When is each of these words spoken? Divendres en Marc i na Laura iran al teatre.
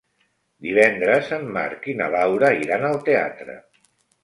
Divendres 0.67 1.29
en 1.37 1.45
Marc 1.59 1.87
i 1.95 1.95
na 2.01 2.09
Laura 2.17 2.51
iran 2.65 2.89
al 2.91 3.01
teatre. 3.13 3.61